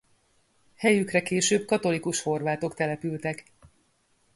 [0.75, 3.45] Helyükre később katolikus horvátok települtek.